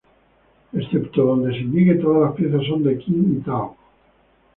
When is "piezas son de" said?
2.35-2.97